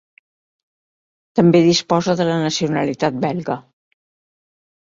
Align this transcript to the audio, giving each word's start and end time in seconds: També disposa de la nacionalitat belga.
També 1.41 1.61
disposa 1.67 2.17
de 2.23 2.27
la 2.31 2.39
nacionalitat 2.47 3.23
belga. 3.29 3.61